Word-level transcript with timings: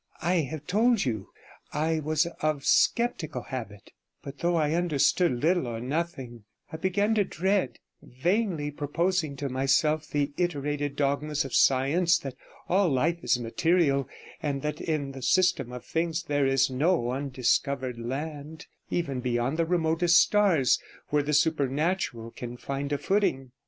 I 0.23 0.37
have 0.49 0.65
told 0.65 1.05
you 1.05 1.29
I 1.71 1.99
was 1.99 2.25
of 2.41 2.65
sceptical 2.65 3.43
habit; 3.43 3.91
but 4.23 4.39
though 4.39 4.55
I 4.55 4.73
understood 4.73 5.31
little 5.31 5.67
or 5.67 5.79
nothing, 5.79 6.45
I 6.73 6.77
began 6.77 7.13
to 7.13 7.23
dread, 7.23 7.77
vainly 8.01 8.71
proposing 8.71 9.35
to 9.35 9.47
myself 9.47 10.07
the 10.07 10.33
iterated 10.37 10.95
dogmas 10.95 11.45
of 11.45 11.53
science 11.53 12.17
that 12.17 12.33
all 12.67 12.89
life 12.89 13.19
is 13.23 13.37
material, 13.37 14.09
and 14.41 14.63
that 14.63 14.81
in 14.81 15.11
the 15.11 15.21
system 15.21 15.71
of 15.71 15.85
things 15.85 16.23
there 16.23 16.47
is 16.47 16.67
no 16.71 17.11
undiscovered 17.11 17.99
land, 17.99 18.65
even 18.89 19.19
beyond 19.19 19.57
the 19.57 19.67
remotest 19.67 20.19
stars, 20.19 20.79
where 21.09 21.21
the 21.21 21.31
supernatural 21.31 22.31
can 22.31 22.57
find 22.57 22.91
a 22.91 22.97
footing. 22.97 23.51